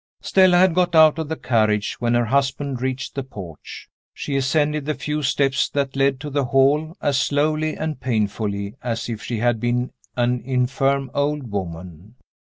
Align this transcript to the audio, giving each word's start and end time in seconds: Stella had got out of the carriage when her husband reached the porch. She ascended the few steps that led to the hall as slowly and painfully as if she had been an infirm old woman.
Stella 0.19 0.57
had 0.57 0.73
got 0.73 0.95
out 0.95 1.19
of 1.19 1.29
the 1.29 1.35
carriage 1.35 1.93
when 2.01 2.15
her 2.15 2.25
husband 2.25 2.81
reached 2.81 3.13
the 3.13 3.21
porch. 3.21 3.87
She 4.15 4.35
ascended 4.35 4.85
the 4.85 4.95
few 4.95 5.21
steps 5.21 5.69
that 5.69 5.95
led 5.95 6.19
to 6.21 6.31
the 6.31 6.45
hall 6.45 6.97
as 7.03 7.19
slowly 7.21 7.75
and 7.77 7.99
painfully 8.01 8.73
as 8.81 9.09
if 9.09 9.21
she 9.21 9.37
had 9.37 9.59
been 9.59 9.91
an 10.17 10.41
infirm 10.43 11.11
old 11.13 11.51
woman. 11.51 12.15